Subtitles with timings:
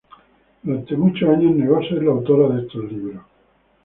[0.63, 3.21] Durante muchos años negó ser la autora de estos libros.